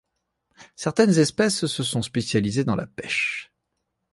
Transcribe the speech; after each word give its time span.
Certaines 0.75 1.19
espèces 1.19 1.67
se 1.67 1.83
sont 1.83 2.01
spécialisées 2.01 2.63
dans 2.63 2.75
la 2.75 2.87
pêche. 2.87 3.51